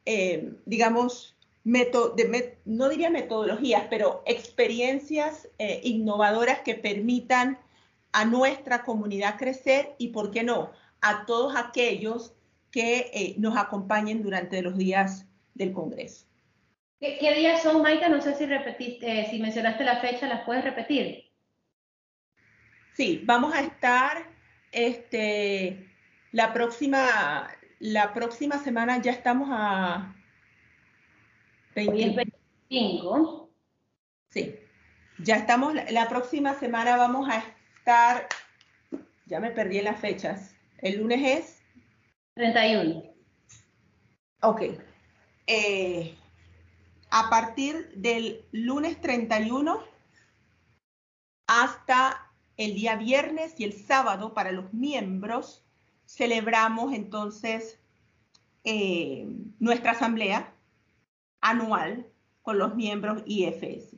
eh, 0.05 0.53
digamos, 0.65 1.36
no 1.63 2.89
diría 2.89 3.10
metodologías, 3.10 3.86
pero 3.89 4.24
experiencias 4.25 5.48
eh, 5.60 5.81
innovadoras 5.83 6.60
que 6.60 6.75
permitan 6.75 7.57
a 8.12 8.25
nuestra 8.25 8.83
comunidad 8.83 9.38
crecer 9.38 9.95
y, 9.98 10.10
¿por 10.10 10.31
qué 10.31 10.43
no?, 10.43 10.72
a 11.01 11.25
todos 11.25 11.55
aquellos 11.55 12.33
que 12.72 13.12
eh, 13.13 13.36
nos 13.38 13.57
acompañen 13.57 14.24
durante 14.24 14.62
los 14.62 14.77
días 14.77 15.25
del 15.53 15.74
Congreso. 15.74 16.25
¿Qué, 17.00 17.33
días 17.36 17.62
son, 17.62 17.81
Maika? 17.81 18.07
No 18.07 18.22
sé 18.22 18.33
si 18.36 18.45
repetiste, 18.45 19.27
si 19.29 19.39
mencionaste 19.39 19.83
la 19.83 20.00
fecha, 20.00 20.27
¿las 20.27 20.45
puedes 20.45 20.63
repetir? 20.63 21.25
Sí, 22.93 23.22
vamos 23.25 23.53
a 23.53 23.62
estar 23.62 24.29
este, 24.72 25.86
la 26.31 26.53
próxima, 26.53 27.50
la 27.84 28.13
próxima 28.13 28.60
semana 28.60 29.02
ya 29.02 29.12
estamos 29.12 29.50
a 29.52 30.16
25. 31.75 33.50
Sí. 34.30 34.56
Ya 35.20 35.36
estamos, 35.36 35.74
la 35.92 36.08
próxima 36.08 36.54
semana 36.54 36.96
vamos 36.96 37.28
a 37.30 37.44
estar, 37.78 38.30
ya 39.25 39.42
me 39.42 39.52
perdí 39.52 39.80
en 39.80 39.84
las 39.84 40.00
fechas. 40.00 40.56
¿El 40.78 41.00
lunes 41.00 41.22
es? 41.24 41.62
31. 42.36 43.04
Ok. 44.44 44.62
Eh, 45.48 46.16
a 47.12 47.30
partir 47.30 47.92
del 47.96 48.46
lunes 48.54 49.02
31 49.02 49.84
hasta 51.48 52.32
el 52.56 52.75
día 52.75 52.96
viernes 52.96 53.60
y 53.60 53.66
el 53.66 53.74
sábado 53.74 54.34
para 54.34 54.54
los 54.54 54.74
miembros, 54.74 55.66
celebramos 56.15 56.93
entonces 56.93 57.79
eh, 58.63 59.25
nuestra 59.60 59.91
asamblea 59.91 60.53
anual 61.41 62.05
con 62.43 62.60
los 62.60 62.75
miembros 62.75 63.24
IFS. 63.25 63.98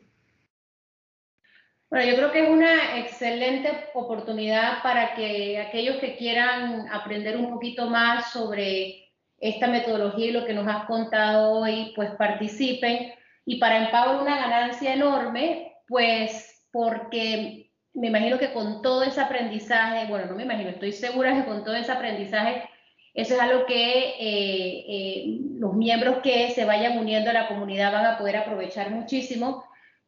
Bueno, 1.89 2.09
yo 2.09 2.15
creo 2.15 2.31
que 2.31 2.43
es 2.45 2.49
una 2.49 2.99
excelente 2.99 3.69
oportunidad 3.93 4.81
para 4.81 5.13
que 5.13 5.59
aquellos 5.59 5.97
que 5.97 6.15
quieran 6.15 6.87
aprender 6.89 7.37
un 7.37 7.51
poquito 7.51 7.89
más 7.89 8.31
sobre 8.31 9.11
esta 9.37 9.67
metodología 9.67 10.27
y 10.27 10.31
lo 10.31 10.45
que 10.45 10.53
nos 10.53 10.67
has 10.67 10.85
contado 10.85 11.51
hoy, 11.51 11.91
pues 11.95 12.11
participen. 12.11 13.13
Y 13.45 13.59
para 13.59 13.85
Empower 13.85 14.21
una 14.21 14.37
ganancia 14.37 14.93
enorme, 14.93 15.73
pues 15.87 16.65
porque 16.71 17.64
me 17.95 18.07
imagino 18.07 18.37
que 18.37 18.53
con 18.53 18.81
todo 18.81 19.03
ese 19.03 19.21
aprendizaje, 19.21 20.05
bueno, 20.07 20.27
no 20.27 20.35
me 20.35 20.43
imagino, 20.43 20.69
estoy 20.69 20.91
segura 20.91 21.33
que 21.33 21.45
con 21.45 21.63
todo 21.63 21.75
ese 21.75 21.91
aprendizaje 21.91 22.69
eso 23.15 23.35
es 23.35 23.39
algo 23.39 23.65
que 23.65 24.09
eh, 24.19 24.85
eh, 24.89 25.39
los 25.57 25.73
miembros 25.73 26.17
que 26.21 26.51
se 26.51 26.65
vayan 26.65 26.97
uniendo 26.97 27.29
a 27.29 27.33
la 27.33 27.47
comunidad 27.47 27.93
van 27.93 28.05
a 28.05 28.17
poder 28.17 28.35
aprovechar 28.35 28.91
muchísimo. 28.91 29.63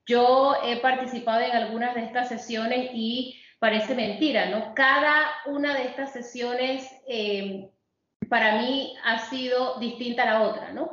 Yo 0.06 0.58
he 0.66 0.78
participado 0.78 1.40
en 1.40 1.52
algunas 1.52 1.96
de 1.96 2.04
estas 2.04 2.28
sesiones 2.28 2.90
y 2.94 3.42
parece 3.60 3.96
mentira, 3.96 4.48
¿no? 4.48 4.74
Cada 4.74 5.26
una 5.46 5.74
de 5.74 5.84
estas 5.86 6.12
sesiones 6.12 6.86
eh, 7.08 7.70
para 8.30 8.58
mí 8.58 8.94
ha 9.06 9.20
sido 9.20 9.80
distinta 9.80 10.24
a 10.24 10.26
la 10.26 10.42
otra, 10.42 10.74
¿no? 10.74 10.92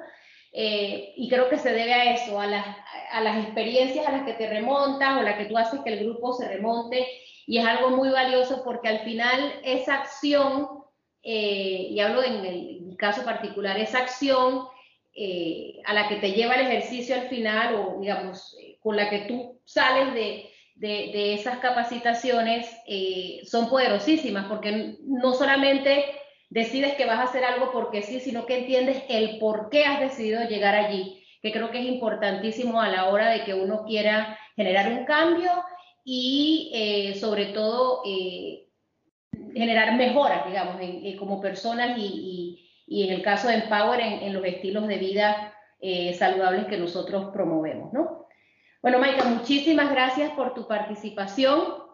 Y 0.57 1.29
creo 1.29 1.49
que 1.49 1.59
se 1.59 1.73
debe 1.73 1.93
a 1.93 2.15
eso, 2.15 2.41
a 2.41 2.47
las, 2.47 2.65
a 3.11 3.21
las 3.21 3.45
experiencias 3.45 4.07
a 4.07 4.13
las 4.13 4.25
que 4.25 4.35
te 4.35 4.49
remontas 4.49 5.19
o 5.19 5.23
las 5.23 5.37
que 5.37 5.47
tú 5.47 5.59
haces 5.59 5.81
que 5.81 5.93
el 5.93 6.05
grupo 6.05 6.33
se 6.33 6.49
remonte. 6.49 7.07
Y 7.47 7.59
es 7.59 7.67
algo 7.67 7.91
muy 7.91 8.09
valioso 8.11 8.63
porque 8.65 8.89
al 8.89 9.01
final 9.01 9.53
esa 9.65 9.95
acción 9.95 10.85
eh, 11.25 11.87
y 11.91 12.01
hablo 12.01 12.23
en 12.23 12.45
el, 12.45 12.97
caso 12.99 13.25
particular, 13.25 13.79
esa 13.79 13.99
acción 13.99 14.69
eh, 15.15 15.81
a 15.85 15.95
la 15.95 16.09
que 16.09 16.17
te 16.17 16.33
lleva 16.33 16.55
el 16.55 16.67
ejercicio 16.67 17.17
al 17.17 17.29
final 17.29 17.75
o 17.75 18.01
digamos 18.01 18.57
eh, 18.61 18.79
con 18.81 18.97
la 18.97 19.11
que 19.11 19.21
tú 19.21 19.61
sales 19.65 20.15
de, 20.15 20.51
de, 20.77 21.35
esas 21.35 21.59
capacitaciones 21.59 22.69
son 23.51 23.69
poderosísimas 23.69 24.47
porque 24.47 24.97
no 25.03 25.35
solamente 25.35 26.05
decides 26.55 26.95
que 26.95 27.05
vas 27.05 27.19
a 27.19 27.25
hacer 27.25 27.45
algo 27.45 27.73
porque 27.73 28.03
sí, 28.03 28.21
sino 28.21 28.47
que 28.47 28.61
entiendes 28.61 29.03
el 29.09 29.41
por 29.41 29.71
qué 29.71 29.87
has 29.87 29.99
decidido 29.99 30.49
llegar 30.49 30.77
allí, 30.77 31.21
que 31.43 31.51
creo 31.51 31.73
que 31.73 31.81
es 31.81 31.87
importantísimo 31.87 32.81
a 32.81 32.89
la 32.89 33.09
hora 33.09 33.29
de 33.29 33.43
que 33.43 33.55
uno 33.55 33.85
quiera 33.85 34.39
generar 34.55 34.93
un 34.93 35.05
cambio 35.05 35.51
y 36.05 37.13
sobre 37.19 37.47
todo 37.47 38.03
generar 39.53 39.97
mejoras, 39.97 40.47
digamos, 40.47 40.77
como 41.19 41.41
personas 41.41 41.99
y, 41.99 42.71
en 42.87 43.13
el 43.13 43.23
caso 43.23 43.49
de 43.49 43.55
Empower, 43.55 43.99
en, 43.99 44.33
los 44.33 44.45
estilos 44.45 44.87
de 44.87 44.99
vida 44.99 45.53
eh, 45.81 46.15
saludables 46.15 46.67
que 46.67 46.79
nosotros 46.79 47.31
promovemos, 47.33 47.93
¿no? 47.93 48.29
Bueno, 48.81 49.01
Maika, 49.01 49.25
muchísimas 49.25 49.91
gracias 49.91 50.31
por 50.33 50.55
tu 50.55 50.69
participación. 50.69 51.85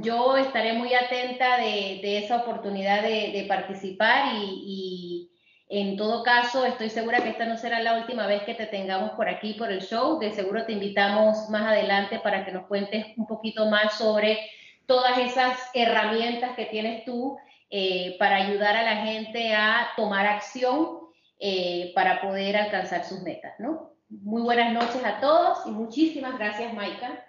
Yo 0.00 0.36
estaré 0.36 0.72
muy 0.72 0.94
atenta 0.94 1.58
de, 1.58 2.18
esa 2.18 2.36
oportunidad 2.36 3.02
de, 3.02 3.44
participar 3.48 4.34
y, 4.36 5.28
en 5.68 5.96
todo 5.96 6.22
caso 6.22 6.66
estoy 6.66 6.90
segura 6.90 7.22
que 7.22 7.30
esta 7.30 7.46
no 7.46 7.56
será 7.56 7.80
la 7.80 7.96
última 7.96 8.26
vez 8.26 8.42
que 8.42 8.52
te 8.52 8.66
tengamos 8.66 9.12
por 9.12 9.28
aquí, 9.28 9.54
por 9.54 9.72
el 9.72 9.80
show. 9.80 10.18
De 10.18 10.32
seguro 10.32 10.66
te 10.66 10.72
invitamos 10.72 11.48
más 11.48 11.62
adelante 11.62 12.18
para 12.18 12.44
que 12.44 12.52
nos 12.52 12.66
cuentes 12.66 13.06
un 13.16 13.26
poquito 13.26 13.70
más 13.70 13.94
sobre 13.94 14.38
todas 14.86 15.16
esas 15.16 15.58
herramientas 15.72 16.54
que 16.56 16.66
tienes 16.66 17.06
tú 17.06 17.38
eh, 17.70 18.16
para 18.18 18.36
ayudar 18.36 18.76
a 18.76 18.82
la 18.82 18.96
gente 18.96 19.54
a 19.54 19.88
tomar 19.96 20.26
acción 20.26 20.98
eh, 21.38 21.90
para 21.94 22.20
poder 22.20 22.56
alcanzar 22.56 23.04
sus 23.04 23.22
metas, 23.22 23.54
¿no? 23.58 23.92
Muy 24.10 24.42
buenas 24.42 24.74
noches 24.74 25.02
a 25.04 25.20
todos 25.20 25.66
y 25.66 25.70
muchísimas 25.70 26.38
gracias, 26.38 26.74
Maika. 26.74 27.24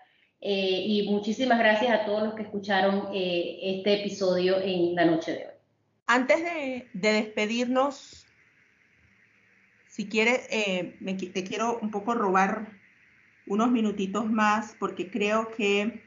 Eh, 0.45 0.83
y 0.85 1.09
muchísimas 1.09 1.57
gracias 1.57 1.91
a 1.91 2.05
todos 2.05 2.23
los 2.23 2.33
que 2.33 2.43
escucharon 2.43 3.07
este 3.13 4.01
episodio 4.01 4.59
en 4.61 4.93
la 4.93 5.05
noche 5.05 5.31
de 5.31 5.37
hoy. 5.37 5.53
Antes 6.05 6.43
de, 6.43 6.89
despedirnos, 6.93 8.25
si 9.87 10.07
quieres, 10.07 10.49
te 10.49 11.43
quiero 11.45 11.79
un 11.81 11.91
poco 11.91 12.13
robar 12.13 12.67
unos 13.47 13.71
minutitos 13.71 14.29
más 14.29 14.75
porque 14.79 15.09
creo 15.09 15.49
que 15.55 16.03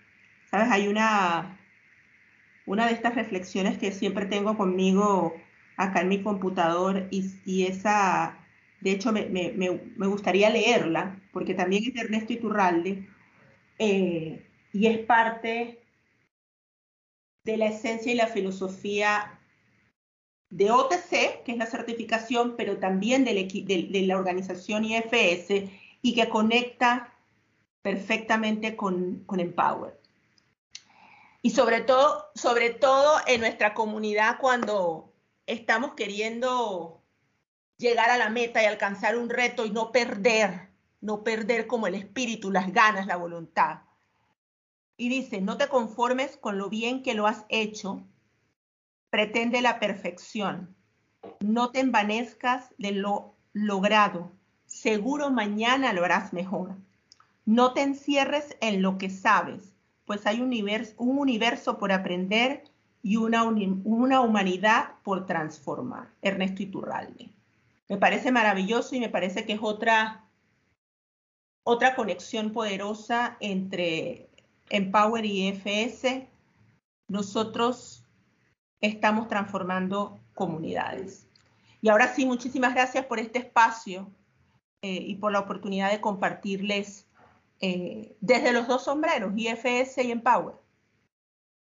¿Sabes? 0.51 0.69
Hay 0.71 0.89
una, 0.89 1.59
una 2.67 2.87
de 2.87 2.93
estas 2.93 3.15
reflexiones 3.15 3.79
que 3.79 3.93
siempre 3.93 4.27
tengo 4.27 4.57
conmigo 4.57 5.35
acá 5.77 6.01
en 6.01 6.09
mi 6.09 6.23
computador 6.23 7.09
y, 7.11 7.65
esa, 7.65 8.39
de 8.81 8.93
hecho, 8.93 9.13
me, 9.13 10.07
gustaría 10.07 10.51
leerla 10.51 11.21
porque 11.33 11.55
también 11.55 11.85
es 11.85 11.95
de 11.95 12.01
Ernesto 12.01 12.33
Iturralde 12.33 13.09
eh, 13.79 14.49
y 14.73 14.87
es 14.87 14.99
parte 15.07 15.83
de 17.45 17.57
la 17.57 17.67
esencia 17.67 18.13
y 18.13 18.17
la 18.17 18.27
filosofía 18.27 19.41
de 20.51 20.71
OTC, 20.71 21.45
que 21.45 21.53
es 21.53 21.59
la 21.59 21.67
certificación, 21.67 22.57
pero 22.57 22.79
también 22.79 23.25
de, 23.25 23.35
de 23.35 24.03
la 24.03 24.17
organización 24.17 24.85
IFS 24.85 25.71
y 26.03 26.15
que 26.15 26.29
conecta 26.29 27.13
perfectamente 27.83 28.77
con, 28.77 29.25
con 29.27 29.41
Empower. 29.41 30.01
Y 31.43 31.51
sobre 31.51 31.81
todo, 31.83 32.27
sobre 32.35 32.71
todo 32.71 33.19
en 33.27 33.41
nuestra 33.41 33.75
comunidad 33.75 34.39
cuando 34.41 35.13
estamos 35.47 35.95
queriendo 35.95 37.05
llegar 37.77 38.11
a 38.11 38.19
la 38.19 38.31
meta 38.31 38.63
y 38.63 38.67
alcanzar 38.67 39.17
un 39.17 39.31
reto 39.31 39.65
y 39.65 39.71
no 39.71 39.93
perder, 39.93 40.71
no 41.01 41.23
perder 41.23 41.67
como 41.67 41.87
el 41.87 41.95
espíritu, 41.95 42.51
las 42.51 42.73
ganas, 42.73 43.07
la 43.07 43.17
voluntad. 43.17 43.81
Y 44.97 45.09
dice, 45.09 45.41
no 45.41 45.57
te 45.57 45.69
conformes 45.69 46.37
con 46.37 46.59
lo 46.59 46.69
bien 46.69 47.03
que 47.03 47.15
lo 47.15 47.27
has 47.27 47.45
hecho, 47.49 48.03
pretende 49.11 49.61
la 49.61 49.79
perfección. 49.79 50.75
No 51.41 51.71
te 51.71 51.81
envanezcas 51.81 52.75
de 52.79 52.93
lo 52.93 53.35
logrado, 53.53 54.33
seguro 54.67 55.31
mañana 55.31 55.93
lo 55.93 56.05
harás 56.05 56.33
mejor. 56.33 56.77
No 57.45 57.73
te 57.73 57.83
encierres 57.83 58.57
en 58.61 58.83
lo 58.83 58.99
que 58.99 59.09
sabes, 59.09 59.73
pues 60.05 60.27
hay 60.27 60.41
un 60.41 60.49
universo, 60.49 60.95
un 60.99 61.19
universo 61.19 61.79
por 61.79 61.93
aprender 61.93 62.65
y 63.03 63.17
una, 63.17 63.45
una 63.45 64.21
humanidad 64.21 64.95
por 65.05 65.27
transformar. 65.27 66.09
Ernesto 66.23 66.63
Iturralde. 66.63 67.31
Me 67.89 67.99
parece 67.99 68.33
maravilloso 68.33 68.97
y 68.97 69.01
me 69.01 69.09
parece 69.09 69.47
que 69.47 69.53
es 69.53 69.61
otra, 69.63 70.25
otra 71.69 71.97
conexión 71.97 72.53
poderosa 72.53 73.37
entre 73.41 74.29
Empower 74.71 75.25
y 75.25 75.49
FS. 75.49 76.29
Nosotros 77.09 78.05
estamos 78.81 79.27
transformando 79.27 80.21
comunidades. 80.33 81.29
Y 81.83 81.89
ahora 81.89 82.07
sí, 82.07 82.25
muchísimas 82.25 82.73
gracias 82.73 83.05
por 83.07 83.19
este 83.19 83.41
espacio 83.41 84.09
eh, 84.81 84.93
y 84.93 85.17
por 85.17 85.33
la 85.33 85.41
oportunidad 85.41 85.91
de 85.91 86.01
compartirles 86.01 87.09
eh, 87.61 88.15
desde 88.21 88.53
los 88.53 88.69
dos 88.69 88.85
sombreros, 88.85 89.33
IFS 89.37 90.05
y 90.05 90.13
Empower. 90.13 90.55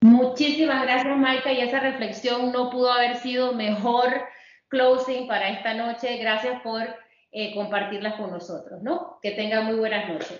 Muchísimas 0.04 0.84
gracias, 0.84 1.17
Maika, 1.17 1.54
y 1.54 1.62
esa 1.62 1.80
reflexión 1.80 2.52
no 2.52 2.69
pudo 2.71 2.91
haber 2.91 3.15
sido 3.15 3.54
mejor 3.54 4.08
closing 4.67 5.30
para 5.30 5.47
esta 5.47 5.73
noche. 5.76 6.17
Gracias 6.17 6.62
por 6.62 7.07
eh, 7.39 7.54
compartirlas 7.54 8.15
con 8.15 8.32
nosotros, 8.32 8.82
¿no? 8.82 9.19
Que 9.21 9.30
tengan 9.30 9.65
muy 9.65 9.76
buenas 9.76 10.10
noches. 10.10 10.39